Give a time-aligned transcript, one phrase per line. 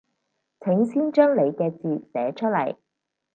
[0.61, 2.75] 請先將你嘅字寫出來